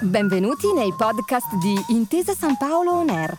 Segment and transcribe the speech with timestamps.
[0.00, 3.38] Benvenuti nei podcast di Intesa San Paolo On Air,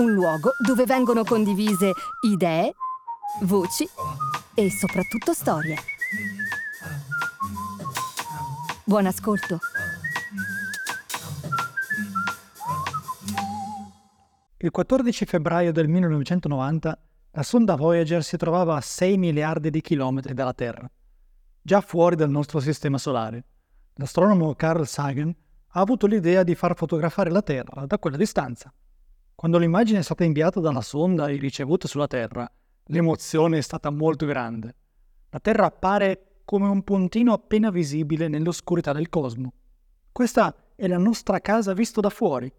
[0.00, 1.92] un luogo dove vengono condivise
[2.26, 2.74] idee,
[3.42, 3.88] voci
[4.54, 5.76] e soprattutto storie.
[8.84, 9.58] Buon ascolto.
[14.56, 16.98] Il 14 febbraio del 1990
[17.32, 20.90] la sonda Voyager si trovava a 6 miliardi di chilometri dalla Terra,
[21.70, 23.44] già fuori dal nostro sistema solare.
[23.94, 25.32] L'astronomo Carl Sagan
[25.68, 28.74] ha avuto l'idea di far fotografare la Terra da quella distanza.
[29.36, 32.50] Quando l'immagine è stata inviata dalla sonda e ricevuta sulla Terra,
[32.86, 34.74] l'emozione è stata molto grande.
[35.28, 39.52] La Terra appare come un puntino appena visibile nell'oscurità del cosmo.
[40.10, 42.52] Questa è la nostra casa visto da fuori.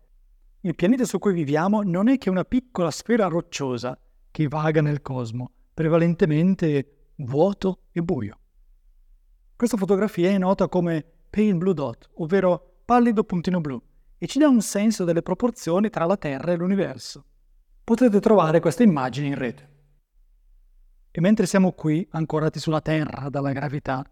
[0.61, 3.99] Il pianeta su cui viviamo non è che una piccola sfera rocciosa
[4.31, 8.37] che vaga nel cosmo, prevalentemente vuoto e buio.
[9.61, 13.79] Questa fotografia è nota come Pale Blue Dot, ovvero pallido puntino blu,
[14.17, 17.23] e ci dà un senso delle proporzioni tra la Terra e l'universo.
[17.83, 19.69] Potete trovare queste immagini in rete.
[21.11, 24.03] E mentre siamo qui, ancorati sulla Terra dalla gravità,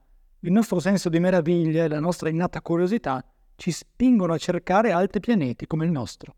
[0.41, 3.25] il nostro senso di meraviglia e la nostra innata curiosità
[3.56, 6.36] ci spingono a cercare altri pianeti come il nostro.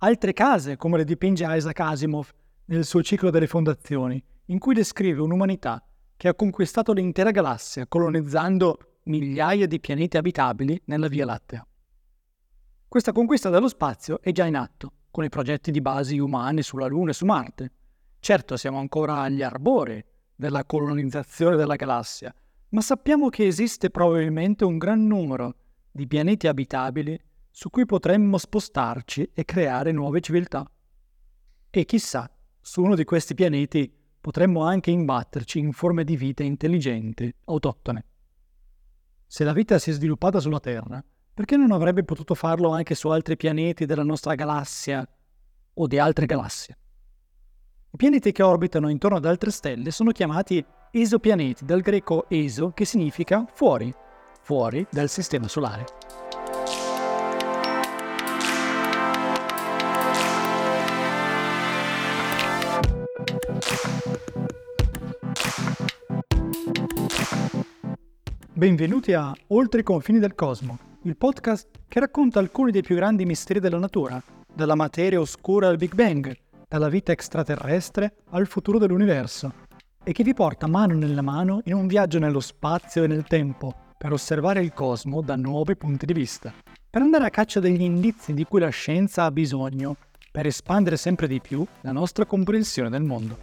[0.00, 2.28] Altre case, come le dipinge Isaac Asimov
[2.66, 5.82] nel suo ciclo delle fondazioni, in cui descrive un'umanità
[6.16, 11.66] che ha conquistato l'intera galassia colonizzando migliaia di pianeti abitabili nella Via Lattea.
[12.88, 16.86] Questa conquista dello spazio è già in atto, con i progetti di basi umane sulla
[16.86, 17.72] Luna e su Marte.
[18.20, 20.02] Certo, siamo ancora agli arbori
[20.34, 22.34] della colonizzazione della galassia,
[22.70, 25.54] ma sappiamo che esiste probabilmente un gran numero
[25.90, 27.18] di pianeti abitabili
[27.50, 30.68] su cui potremmo spostarci e creare nuove civiltà.
[31.70, 33.90] E chissà, su uno di questi pianeti
[34.26, 38.04] potremmo anche imbatterci in forme di vita intelligenti, autoctone.
[39.24, 41.00] Se la vita si è sviluppata sulla Terra,
[41.32, 45.08] perché non avrebbe potuto farlo anche su altri pianeti della nostra galassia
[45.74, 46.76] o di altre galassie?
[47.92, 52.84] I pianeti che orbitano intorno ad altre stelle sono chiamati esopianeti, dal greco eso che
[52.84, 53.94] significa fuori,
[54.42, 56.25] fuori dal sistema solare.
[68.56, 73.26] Benvenuti a Oltre i confini del cosmo, il podcast che racconta alcuni dei più grandi
[73.26, 74.18] misteri della natura,
[74.50, 76.34] dalla materia oscura al Big Bang,
[76.66, 79.52] dalla vita extraterrestre al futuro dell'universo,
[80.02, 83.74] e che vi porta mano nella mano in un viaggio nello spazio e nel tempo
[83.98, 86.50] per osservare il cosmo da nuovi punti di vista,
[86.88, 89.98] per andare a caccia degli indizi di cui la scienza ha bisogno
[90.32, 93.36] per espandere sempre di più la nostra comprensione del mondo.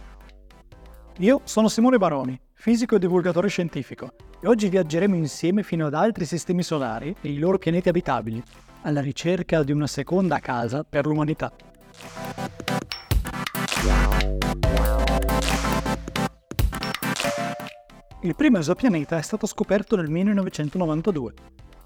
[1.18, 6.24] Io sono Simone Baroni, fisico e divulgatore scientifico, e oggi viaggeremo insieme fino ad altri
[6.24, 8.42] sistemi solari e i loro pianeti abitabili,
[8.82, 11.52] alla ricerca di una seconda casa per l'umanità.
[18.22, 21.34] Il primo esopianeta è stato scoperto nel 1992.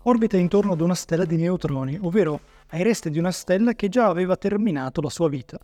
[0.03, 4.07] Orbita intorno ad una stella di neutroni, ovvero ai resti di una stella che già
[4.07, 5.59] aveva terminato la sua vita.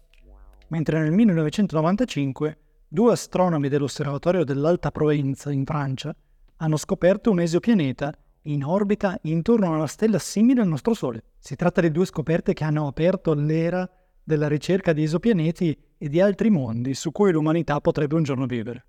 [0.69, 2.59] Mentre nel 1995
[2.95, 6.15] due astronomi dell'osservatorio dell'Alta Provenza in Francia
[6.59, 11.25] hanno scoperto un esopianeta in orbita intorno a una stella simile al nostro Sole.
[11.41, 13.91] Si tratta di due scoperte che hanno aperto l'era
[14.23, 18.87] della ricerca di esopianeti e di altri mondi su cui l'umanità potrebbe un giorno vivere.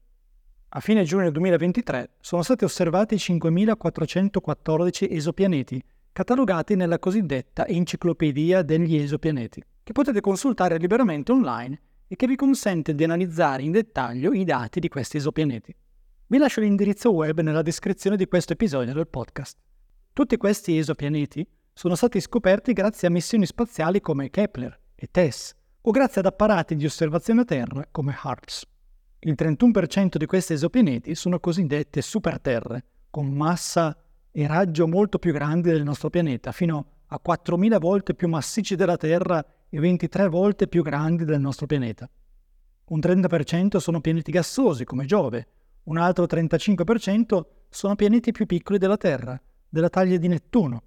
[0.69, 9.63] A fine giugno 2023 sono stati osservati 5.414 esopianeti, catalogati nella cosiddetta Enciclopedia degli esopianeti,
[9.81, 14.79] che potete consultare liberamente online e che vi consente di analizzare in dettaglio i dati
[14.79, 15.75] di questi esopianeti.
[16.27, 19.57] Vi lascio l'indirizzo web nella descrizione di questo episodio del podcast.
[20.13, 25.91] Tutti questi esopianeti sono stati scoperti grazie a missioni spaziali come Kepler e TESS, o
[25.91, 28.65] grazie ad apparati di osservazione a terra come HARPS.
[29.19, 33.95] Il 31% di questi esopianeti sono cosiddette superterre, con massa
[34.31, 38.97] e raggio molto più grandi del nostro pianeta, fino a 4.000 volte più massicci della
[38.97, 42.09] Terra e 23 volte più grandi del nostro pianeta.
[42.85, 45.47] Un 30% sono pianeti gassosi come Giove,
[45.83, 49.37] un altro 35% sono pianeti più piccoli della Terra,
[49.67, 50.81] della taglia di Nettuno,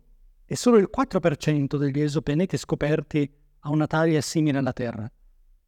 [0.47, 5.07] e solo il 4% degli esopianeti scoperti ha una taglia simile alla Terra.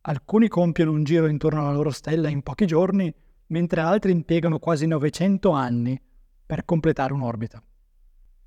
[0.00, 3.14] Alcuni compiono un giro intorno alla loro stella in pochi giorni,
[3.48, 6.00] mentre altri impiegano quasi 900 anni
[6.46, 7.62] per completare un'orbita.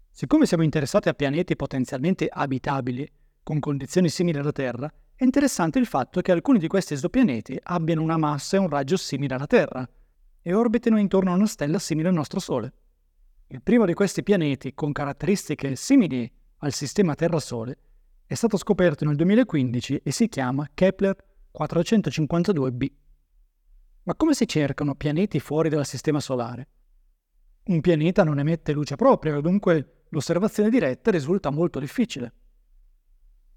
[0.10, 3.08] Siccome siamo interessati a pianeti potenzialmente abitabili,
[3.44, 8.02] con condizioni simili alla Terra, è interessante il fatto che alcuni di questi esopianeti abbiano
[8.02, 9.88] una massa e un raggio simile alla Terra
[10.42, 12.74] e orbitino intorno a una stella simile al nostro Sole.
[13.48, 17.78] Il primo di questi pianeti, con caratteristiche simili al sistema Terra-Sole,
[18.26, 21.16] è stato scoperto nel 2015 e si chiama Kepler
[21.56, 22.88] 452b.
[24.04, 26.68] Ma come si cercano pianeti fuori dal sistema solare?
[27.66, 32.34] Un pianeta non emette luce propria, dunque l'osservazione diretta risulta molto difficile.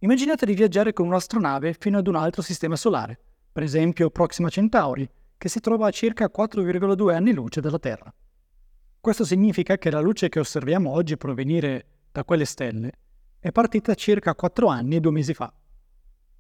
[0.01, 3.19] Immaginate di viaggiare con un'astronave fino ad un altro sistema solare,
[3.51, 5.09] per esempio Proxima Centauri,
[5.39, 8.13] che si trova a circa 4,2 anni luce dalla Terra.
[9.01, 12.93] Questo significa che la luce che osserviamo oggi provenire da quelle stelle
[13.39, 15.51] è partita circa 4 anni e 2 mesi fa.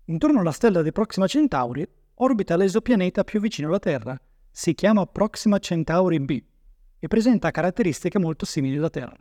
[0.04, 4.20] Intorno alla stella di Proxima Centauri orbita l'esopianeta più vicino alla Terra,
[4.50, 6.42] si chiama Proxima Centauri b
[6.98, 9.16] e presenta caratteristiche molto simili alla Terra.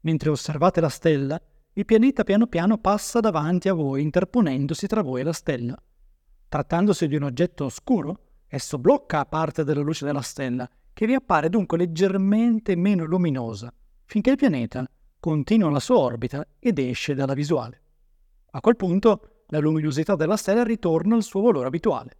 [0.00, 1.40] Mentre osservate la stella,
[1.78, 5.78] il pianeta piano piano passa davanti a voi, interponendosi tra voi e la stella.
[6.48, 11.50] Trattandosi di un oggetto oscuro, esso blocca parte della luce della stella, che vi appare
[11.50, 13.70] dunque leggermente meno luminosa,
[14.06, 14.88] finché il pianeta
[15.20, 17.82] continua la sua orbita ed esce dalla visuale.
[18.52, 22.16] A quel punto la luminosità della stella ritorna al suo valore abituale.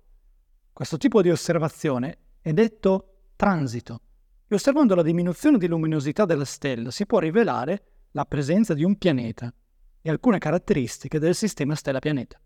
[0.70, 4.00] Questo tipo di osservazione è detto transito
[4.47, 8.96] e osservando la diminuzione di luminosità della stella si può rivelare la presenza di un
[8.96, 9.52] pianeta
[10.00, 12.40] e alcune caratteristiche del sistema stella-pianeta.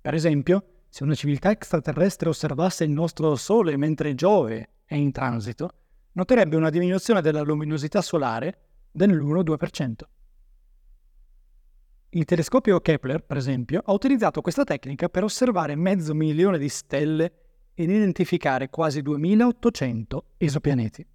[0.00, 5.70] Per esempio, se una civiltà extraterrestre osservasse il nostro Sole mentre Giove è in transito,
[6.12, 9.92] noterebbe una diminuzione della luminosità solare dell'1-2%.
[12.12, 17.32] Il telescopio Kepler, per esempio, ha utilizzato questa tecnica per osservare mezzo milione di stelle
[17.74, 21.06] ed identificare quasi 2800 esopianeti.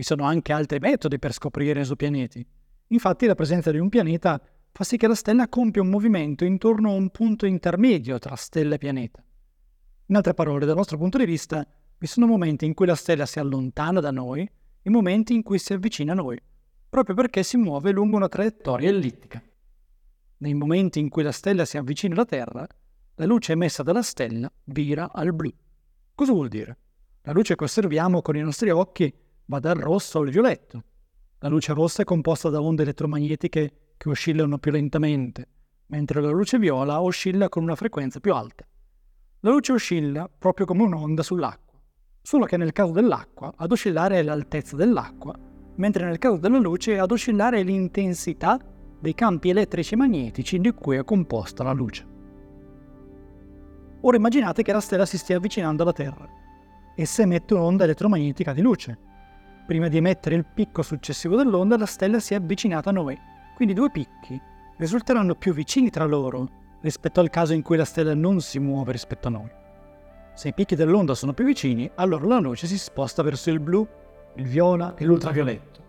[0.00, 2.42] Vi sono anche altri metodi per scoprire esopianeti.
[2.86, 4.40] Infatti la presenza di un pianeta
[4.72, 8.76] fa sì che la stella compia un movimento intorno a un punto intermedio tra stella
[8.76, 9.22] e pianeta.
[10.06, 11.66] In altre parole, dal nostro punto di vista,
[11.98, 14.50] vi sono momenti in cui la stella si allontana da noi
[14.80, 16.40] e momenti in cui si avvicina a noi,
[16.88, 19.42] proprio perché si muove lungo una traiettoria ellittica.
[20.38, 22.66] Nei momenti in cui la stella si avvicina alla Terra,
[23.16, 25.52] la luce emessa dalla stella vira al blu.
[26.14, 26.78] Cosa vuol dire?
[27.24, 30.84] La luce che osserviamo con i nostri occhi va dal rosso al violetto.
[31.40, 35.48] La luce rossa è composta da onde elettromagnetiche che oscillano più lentamente,
[35.86, 38.64] mentre la luce viola oscilla con una frequenza più alta.
[39.40, 41.80] La luce oscilla proprio come un'onda sull'acqua,
[42.22, 45.36] solo che nel caso dell'acqua ad oscillare è l'altezza dell'acqua,
[45.74, 48.56] mentre nel caso della luce ad oscillare è l'intensità
[49.00, 52.06] dei campi elettrici e magnetici di cui è composta la luce.
[54.02, 56.28] Ora immaginate che la stella si stia avvicinando alla Terra.
[56.94, 59.08] Essa emette un'onda elettromagnetica di luce.
[59.70, 63.16] Prima di emettere il picco successivo dell'onda, la stella si è avvicinata a noi.
[63.54, 64.36] Quindi due picchi
[64.78, 66.48] risulteranno più vicini tra loro
[66.80, 69.48] rispetto al caso in cui la stella non si muove rispetto a noi.
[70.34, 73.86] Se i picchi dell'onda sono più vicini, allora la luce si sposta verso il blu,
[74.34, 75.80] il viola e l'ultravioletto.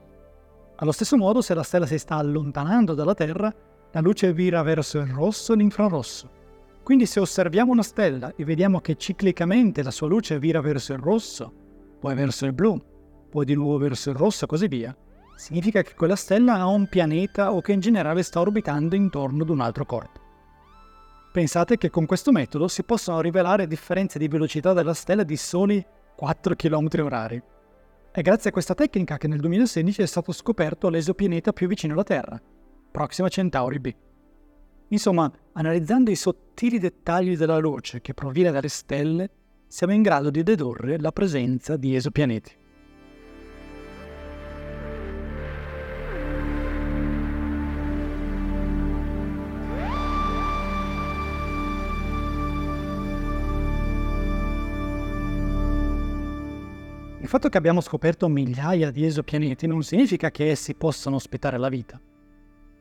[0.76, 3.52] Allo stesso modo, se la stella si sta allontanando dalla Terra,
[3.90, 6.30] la luce vira verso il rosso e l'infrarosso.
[6.84, 11.00] Quindi se osserviamo una stella e vediamo che ciclicamente la sua luce vira verso il
[11.00, 11.52] rosso,
[12.00, 12.80] poi verso il blu,
[13.32, 14.96] poi di nuovo verso il rosso e così via,
[15.36, 19.50] significa che quella stella ha un pianeta o che in generale sta orbitando intorno ad
[19.50, 20.20] un altro corpo.
[21.32, 25.84] Pensate che con questo metodo si possono rivelare differenze di velocità della stella di soli
[26.16, 27.42] 4 km h
[28.12, 32.04] È grazie a questa tecnica che nel 2016 è stato scoperto l'esopianeta più vicino alla
[32.04, 32.40] Terra,
[32.92, 33.96] Proxima Centauri b.
[34.90, 39.30] Insomma, analizzando i sottili dettagli della luce che proviene dalle stelle,
[39.68, 42.61] siamo in grado di dedurre la presenza di esopianeti.
[57.32, 61.98] Fatto che abbiamo scoperto migliaia di esopianeti non significa che essi possano ospitare la vita.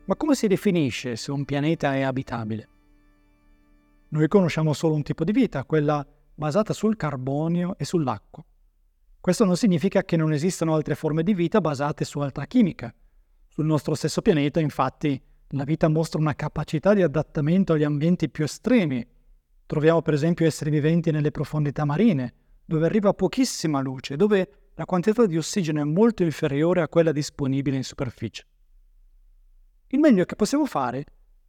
[0.07, 2.69] Ma come si definisce se un pianeta è abitabile?
[4.09, 6.04] Noi conosciamo solo un tipo di vita, quella
[6.35, 8.45] basata sul carbonio e sull'acqua.
[9.21, 12.92] Questo non significa che non esistano altre forme di vita basate su altra chimica.
[13.47, 18.42] Sul nostro stesso pianeta, infatti, la vita mostra una capacità di adattamento agli ambienti più
[18.42, 19.07] estremi.
[19.64, 22.35] Troviamo per esempio esseri viventi nelle profondità marine,
[22.70, 27.74] dove arriva pochissima luce, dove la quantità di ossigeno è molto inferiore a quella disponibile
[27.74, 28.46] in superficie.
[29.88, 31.04] Il meglio che possiamo fare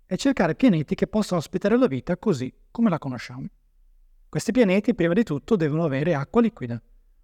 [0.08, 3.46] è cercare pianeti che possano ospitare la vita così come la conosciamo.
[4.30, 6.82] Questi pianeti, prima di tutto, devono avere acqua liquida.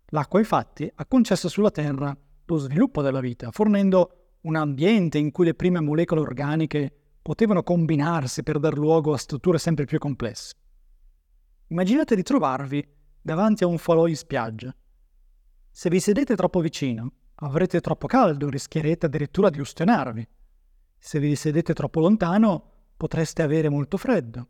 [0.10, 5.46] L'acqua, infatti, ha concesso sulla Terra lo sviluppo della vita, fornendo un ambiente in cui
[5.46, 10.54] le prime molecole organiche potevano combinarsi per dar luogo a strutture sempre più complesse.
[11.70, 12.96] Immaginate di trovarvi
[13.28, 14.74] davanti a un falò in spiaggia.
[15.70, 20.26] Se vi sedete troppo vicino, avrete troppo caldo, rischierete addirittura di ustionarvi.
[20.98, 24.48] Se vi sedete troppo lontano, potreste avere molto freddo.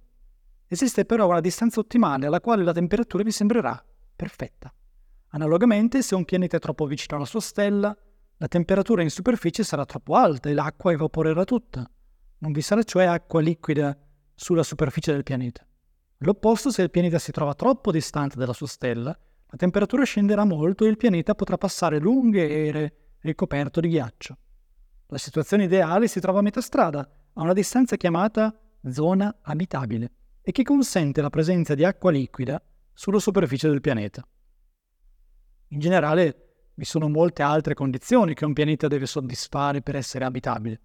[0.67, 3.83] Esiste però una distanza ottimale alla quale la temperatura vi sembrerà
[4.15, 4.71] perfetta.
[5.29, 7.97] Analogamente, se un pianeta è troppo vicino alla sua stella,
[8.37, 11.89] la temperatura in superficie sarà troppo alta e l'acqua evaporerà tutta.
[12.39, 13.97] Non vi sarà cioè acqua liquida
[14.35, 15.66] sulla superficie del pianeta.
[16.21, 20.83] L'opposto, se il pianeta si trova troppo distante dalla sua stella, la temperatura scenderà molto
[20.83, 24.37] e il pianeta potrà passare lunghe ere ricoperto di ghiaccio.
[25.07, 28.59] La situazione ideale si trova a metà strada, a una distanza chiamata
[28.89, 32.61] zona abitabile, e che consente la presenza di acqua liquida
[32.93, 34.27] sulla superficie del pianeta.
[35.67, 40.81] In generale, vi sono molte altre condizioni che un pianeta deve soddisfare per essere abitabile.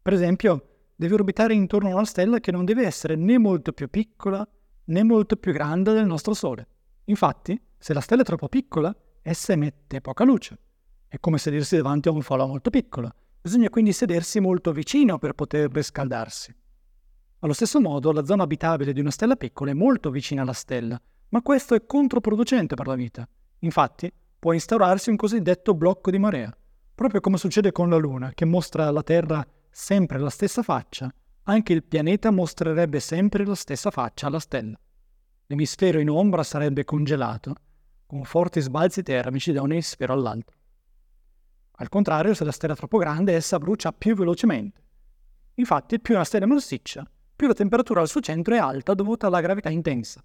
[0.00, 3.88] Per esempio, deve orbitare intorno a una stella che non deve essere né molto più
[3.88, 4.48] piccola
[4.84, 6.66] né molto più grande del nostro Sole.
[7.04, 10.58] Infatti, se la stella è troppo piccola, essa emette poca luce.
[11.08, 13.12] È come sedersi davanti a un falò molto piccolo.
[13.40, 16.54] Bisogna quindi sedersi molto vicino per poter riscaldarsi.
[17.40, 21.00] Allo stesso modo, la zona abitabile di una stella piccola è molto vicina alla stella,
[21.30, 23.28] ma questo è controproducente per la vita.
[23.60, 26.56] Infatti, può instaurarsi un cosiddetto blocco di marea,
[26.94, 31.12] proprio come succede con la Luna, che mostra alla Terra sempre la stessa faccia,
[31.44, 34.78] anche il pianeta mostrerebbe sempre la stessa faccia alla stella.
[35.46, 37.54] L'emisfero in ombra sarebbe congelato,
[38.06, 40.56] con forti sbalzi termici da un emisfero all'altro.
[41.76, 44.80] Al contrario, se la stella è troppo grande, essa brucia più velocemente.
[45.54, 49.26] Infatti, più una stella è massiccia, più la temperatura al suo centro è alta dovuta
[49.26, 50.22] alla gravità intensa.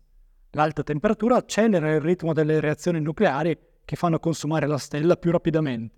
[0.52, 5.96] L'alta temperatura accelera il ritmo delle reazioni nucleari che fanno consumare la stella più rapidamente.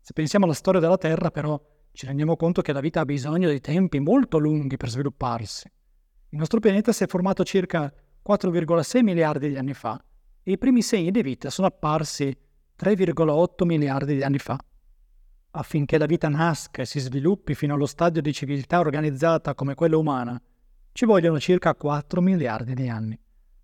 [0.00, 1.60] Se pensiamo alla storia della Terra, però,
[1.92, 5.70] ci rendiamo conto che la vita ha bisogno di tempi molto lunghi per svilupparsi.
[6.30, 7.92] Il nostro pianeta si è formato circa
[8.26, 10.02] 4,6 miliardi di anni fa
[10.42, 12.34] e i primi segni di vita sono apparsi
[12.78, 14.58] 3,8 miliardi di anni fa.
[15.50, 19.98] Affinché la vita nasca e si sviluppi fino allo stadio di civiltà organizzata come quella
[19.98, 20.40] umana,
[20.92, 23.18] ci vogliono circa 4 miliardi di anni.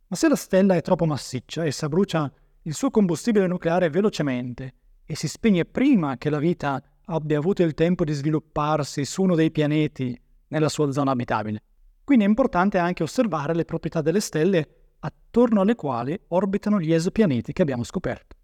[0.09, 2.31] Ma se la stella è troppo massiccia, essa brucia
[2.63, 4.75] il suo combustibile nucleare velocemente
[5.07, 9.35] e si spegne prima che la vita abbia avuto il tempo di svilupparsi su uno
[9.35, 11.63] dei pianeti nella sua zona abitabile.
[12.05, 14.69] Quindi è importante anche osservare le proprietà delle stelle
[15.01, 18.37] attorno alle quali orbitano gli esopianeti che abbiamo scoperto.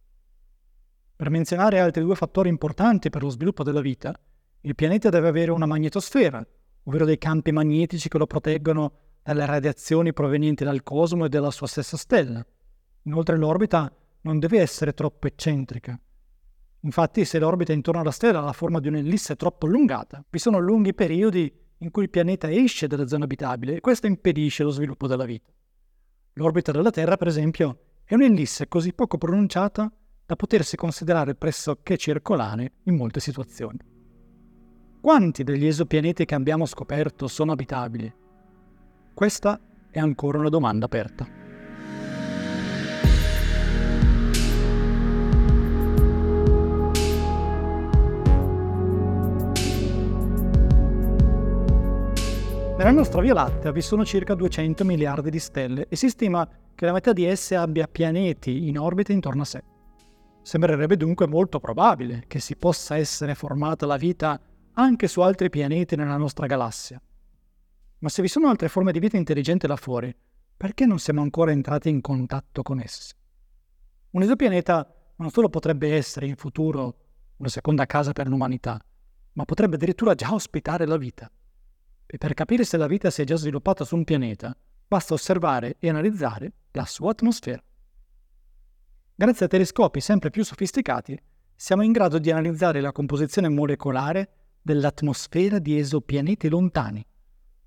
[1.16, 4.14] Per menzionare altri due fattori importanti per lo sviluppo della vita,
[4.60, 6.46] il pianeta deve avere una magnetosfera,
[6.84, 8.92] ovvero dei campi magnetici che lo proteggono
[9.22, 12.44] dalle radiazioni provenienti dal cosmo e dalla sua stessa stella.
[13.02, 13.92] Inoltre l'orbita
[14.22, 15.98] non deve essere troppo eccentrica.
[16.84, 20.58] Infatti se l'orbita intorno alla stella ha la forma di un'ellisse troppo allungata, vi sono
[20.58, 25.06] lunghi periodi in cui il pianeta esce dalla zona abitabile e questo impedisce lo sviluppo
[25.06, 25.50] della vita.
[26.34, 29.90] L'orbita della Terra, per esempio, è un'ellisse così poco pronunciata
[30.26, 33.78] da potersi considerare pressoché circolare in molte situazioni.
[35.00, 38.12] Quanti degli esopianeti che abbiamo scoperto sono abitabili?
[39.14, 39.58] Questa
[39.90, 41.43] è ancora una domanda aperta.
[52.84, 56.84] Nella nostra Via Lattea vi sono circa 200 miliardi di stelle e si stima che
[56.84, 59.64] la metà di esse abbia pianeti in orbita intorno a sé.
[60.42, 64.38] Sembrerebbe dunque molto probabile che si possa essere formata la vita
[64.74, 67.00] anche su altri pianeti nella nostra galassia.
[68.00, 70.14] Ma se vi sono altre forme di vita intelligente là fuori,
[70.54, 73.14] perché non siamo ancora entrati in contatto con esse?
[74.10, 76.96] Un esopianeta non solo potrebbe essere in futuro
[77.38, 78.78] una seconda casa per l'umanità,
[79.32, 81.30] ma potrebbe addirittura già ospitare la vita.
[82.06, 84.56] E per capire se la vita si è già sviluppata su un pianeta,
[84.86, 87.62] basta osservare e analizzare la sua atmosfera.
[89.14, 91.18] Grazie a telescopi sempre più sofisticati,
[91.54, 94.30] siamo in grado di analizzare la composizione molecolare
[94.60, 97.06] dell'atmosfera di esopianeti lontani.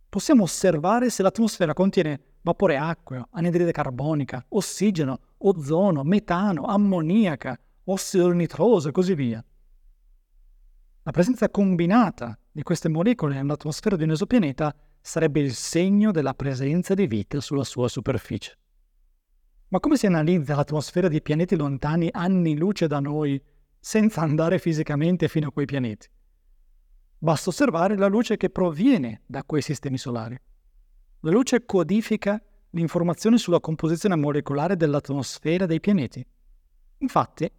[0.10, 8.90] Possiamo osservare se l'atmosfera contiene vapore acqueo, anidride carbonica, ossigeno, ozono, metano, ammoniaca, ossido nitroso
[8.90, 9.44] e così via.
[11.08, 16.96] La presenza combinata di queste molecole nell'atmosfera di un esopianeta sarebbe il segno della presenza
[16.96, 18.58] di vita sulla sua superficie.
[19.70, 23.42] Ma come si analizza l'atmosfera di pianeti lontani anni luce da noi
[23.80, 26.10] senza andare fisicamente fino a quei pianeti?
[27.18, 30.38] Basta osservare la luce che proviene da quei sistemi solari.
[31.22, 32.38] La luce codifica
[32.72, 36.28] l'informazione sulla composizione molecolare dell'atmosfera dei pianeti.
[36.98, 37.50] Infatti,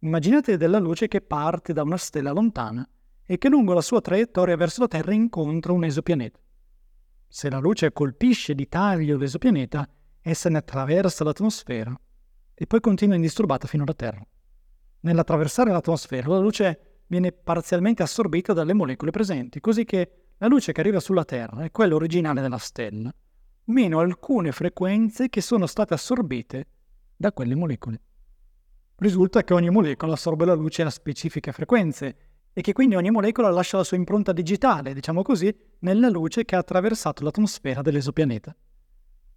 [0.00, 2.86] immaginate della luce che parte da una stella lontana
[3.30, 6.40] e che lungo la sua traiettoria verso la Terra incontra un esopianeta.
[7.28, 9.86] Se la luce colpisce di taglio l'esopianeta,
[10.22, 11.94] essa ne attraversa l'atmosfera
[12.54, 14.26] e poi continua indisturbata fino alla Terra.
[15.00, 20.80] Nell'attraversare l'atmosfera la luce viene parzialmente assorbita dalle molecole presenti, così che la luce che
[20.80, 23.14] arriva sulla Terra è quella originale della stella,
[23.64, 26.66] meno alcune frequenze che sono state assorbite
[27.14, 28.00] da quelle molecole.
[28.96, 32.27] Risulta che ogni molecola assorbe la luce a specifiche frequenze
[32.58, 36.56] e che quindi ogni molecola lascia la sua impronta digitale, diciamo così, nella luce che
[36.56, 38.52] ha attraversato l'atmosfera dell'esopianeta.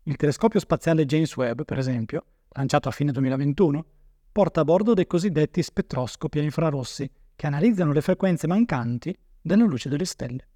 [0.05, 3.85] Il telescopio spaziale James Webb, per esempio, lanciato a fine 2021,
[4.31, 9.87] porta a bordo dei cosiddetti spettroscopi a infrarossi che analizzano le frequenze mancanti della luce
[9.87, 10.47] delle stelle.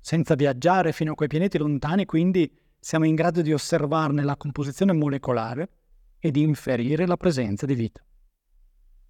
[0.00, 4.92] Senza viaggiare fino a quei pianeti lontani, quindi, siamo in grado di osservarne la composizione
[4.92, 5.68] molecolare
[6.18, 8.04] e di inferire la presenza di vita.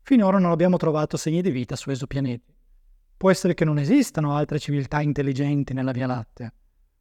[0.03, 2.55] Finora non abbiamo trovato segni di vita su esopianeti.
[3.17, 6.53] Può essere che non esistano altre civiltà intelligenti nella Via Lattea.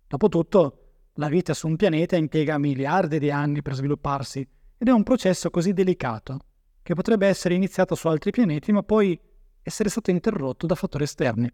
[0.08, 0.80] Dopotutto,
[1.16, 5.50] la vita su un pianeta impiega miliardi di anni per svilupparsi ed è un processo
[5.50, 6.40] così delicato
[6.82, 9.20] che potrebbe essere iniziato su altri pianeti ma poi
[9.62, 11.52] essere stato interrotto da fattori esterni.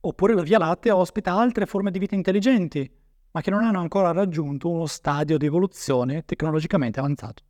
[0.00, 2.90] Oppure la Via Lattea ospita altre forme di vita intelligenti,
[3.30, 7.44] ma che non hanno ancora raggiunto uno stadio di evoluzione tecnologicamente avanzato.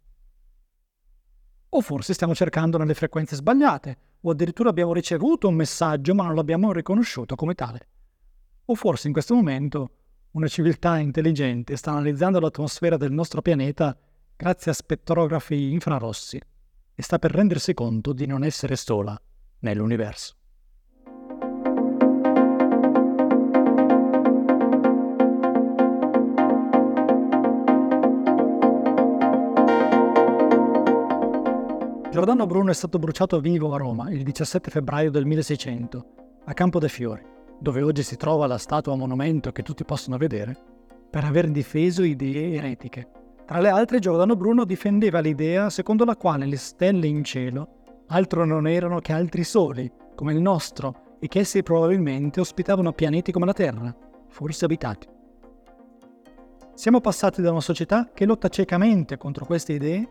[1.74, 6.34] O forse stiamo cercando nelle frequenze sbagliate, o addirittura abbiamo ricevuto un messaggio ma non
[6.34, 7.88] l'abbiamo riconosciuto come tale.
[8.66, 9.90] O forse in questo momento
[10.32, 13.96] una civiltà intelligente sta analizzando l'atmosfera del nostro pianeta
[14.36, 16.38] grazie a spettrografi infrarossi
[16.94, 19.18] e sta per rendersi conto di non essere sola
[19.60, 20.41] nell'universo.
[32.12, 36.06] Giordano Bruno è stato bruciato vivo a Roma il 17 febbraio del 1600,
[36.44, 37.24] a Campo dei Fiori,
[37.58, 40.54] dove oggi si trova la statua monumento che tutti possono vedere,
[41.08, 43.08] per aver difeso idee eretiche.
[43.46, 48.44] Tra le altre, Giordano Bruno difendeva l'idea secondo la quale le stelle in cielo altro
[48.44, 53.46] non erano che altri soli, come il nostro, e che essi probabilmente ospitavano pianeti come
[53.46, 53.96] la Terra,
[54.28, 55.08] forse abitati.
[56.74, 60.10] Siamo passati da una società che lotta ciecamente contro queste idee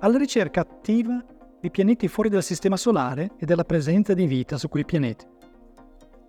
[0.00, 1.24] alla ricerca attiva
[1.60, 5.26] di pianeti fuori dal Sistema Solare e della presenza di vita su quei pianeti.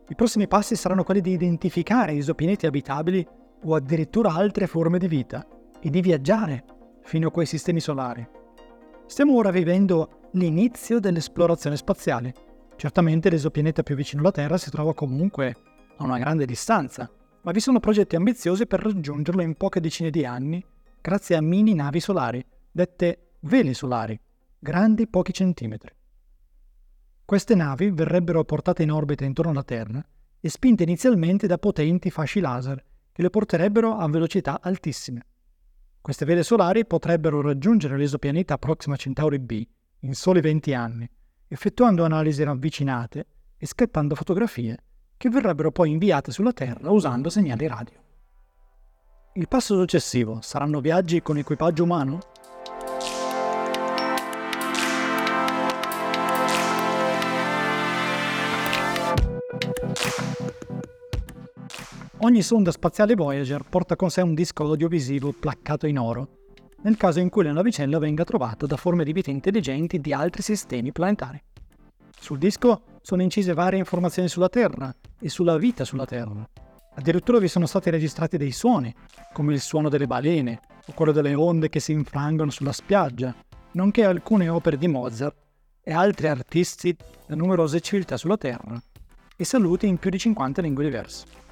[0.09, 3.25] I prossimi passi saranno quelli di identificare esopianeti abitabili
[3.63, 5.45] o addirittura altre forme di vita
[5.79, 6.63] e di viaggiare
[7.03, 8.27] fino a quei sistemi solari.
[9.05, 12.33] Stiamo ora vivendo l'inizio dell'esplorazione spaziale.
[12.75, 15.55] Certamente l'esopianeta più vicino alla Terra si trova comunque
[15.97, 17.09] a una grande distanza,
[17.41, 20.63] ma vi sono progetti ambiziosi per raggiungerlo in poche decine di anni
[21.01, 24.19] grazie a mini navi solari, dette veli solari,
[24.61, 25.95] grandi pochi centimetri.
[27.23, 30.05] Queste navi verrebbero portate in orbita intorno alla Terra
[30.39, 35.25] e spinte inizialmente da potenti fasci laser che le porterebbero a velocità altissime.
[36.01, 39.65] Queste vele solari potrebbero raggiungere l'esopianeta Proxima Centauri B
[40.01, 41.09] in soli 20 anni,
[41.47, 44.77] effettuando analisi ravvicinate e scattando fotografie
[45.15, 48.01] che verrebbero poi inviate sulla Terra usando segnali radio.
[49.33, 52.19] Il passo successivo saranno viaggi con equipaggio umano?
[62.21, 66.27] Ogni sonda spaziale Voyager porta con sé un disco audiovisivo placcato in oro,
[66.81, 70.41] nel caso in cui la navicella venga trovata da forme di vita intelligenti di altri
[70.41, 71.41] sistemi planetari.
[72.19, 76.45] Sul disco sono incise varie informazioni sulla Terra e sulla vita sulla Terra.
[76.95, 78.93] Addirittura vi sono stati registrati dei suoni,
[79.31, 83.33] come il suono delle balene o quello delle onde che si infrangono sulla spiaggia,
[83.71, 85.37] nonché alcune opere di Mozart
[85.81, 86.93] e altri artisti
[87.25, 88.77] da numerose civiltà sulla Terra,
[89.37, 91.47] e saluti in più di 50 lingue diverse.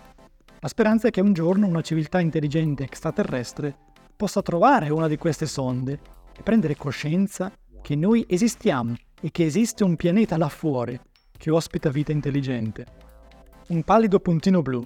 [0.60, 3.76] La speranza è che un giorno una civiltà intelligente extraterrestre
[4.16, 6.00] possa trovare una di queste sonde
[6.36, 11.00] e prendere coscienza che noi esistiamo e che esiste un pianeta là fuori
[11.38, 12.86] che ospita vita intelligente.
[13.68, 14.84] Un pallido puntino blu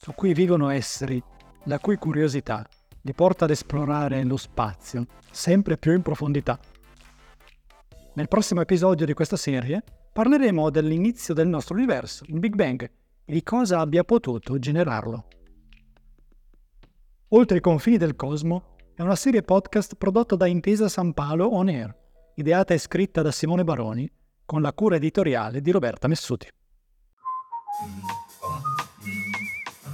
[0.00, 1.20] su cui vivono esseri
[1.64, 2.64] la cui curiosità
[3.00, 6.58] li porta ad esplorare lo spazio sempre più in profondità.
[8.14, 12.88] Nel prossimo episodio di questa serie parleremo dell'inizio del nostro universo, il Big Bang,
[13.30, 15.26] e cosa abbia potuto generarlo.
[17.28, 21.68] Oltre i confini del cosmo è una serie podcast prodotta da Intesa San Paolo On
[21.68, 21.94] Air,
[22.36, 24.10] ideata e scritta da Simone Baroni,
[24.46, 26.48] con la cura editoriale di Roberta Messuti.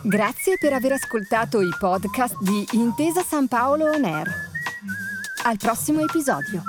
[0.04, 4.28] Grazie per aver ascoltato i podcast di Intesa San Paolo On Air.
[5.44, 6.62] Al prossimo episodio.